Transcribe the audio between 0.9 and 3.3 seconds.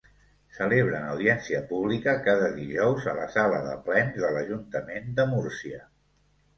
audiència pública cada dijous a la